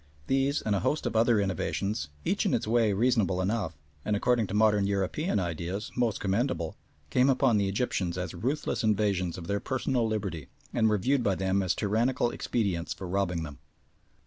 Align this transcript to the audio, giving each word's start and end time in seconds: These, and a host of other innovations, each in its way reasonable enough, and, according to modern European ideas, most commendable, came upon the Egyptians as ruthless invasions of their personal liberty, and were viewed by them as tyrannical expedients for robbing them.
These, 0.25 0.63
and 0.63 0.73
a 0.75 0.79
host 0.79 1.05
of 1.05 1.15
other 1.15 1.39
innovations, 1.39 2.07
each 2.25 2.43
in 2.43 2.55
its 2.55 2.65
way 2.65 2.91
reasonable 2.91 3.39
enough, 3.39 3.77
and, 4.03 4.15
according 4.15 4.47
to 4.47 4.55
modern 4.55 4.87
European 4.87 5.39
ideas, 5.39 5.91
most 5.95 6.19
commendable, 6.19 6.75
came 7.11 7.29
upon 7.29 7.57
the 7.57 7.69
Egyptians 7.69 8.17
as 8.17 8.33
ruthless 8.33 8.83
invasions 8.83 9.37
of 9.37 9.45
their 9.45 9.59
personal 9.59 10.07
liberty, 10.07 10.47
and 10.73 10.89
were 10.89 10.97
viewed 10.97 11.21
by 11.23 11.35
them 11.35 11.61
as 11.61 11.75
tyrannical 11.75 12.31
expedients 12.31 12.93
for 12.93 13.07
robbing 13.07 13.43
them. 13.43 13.59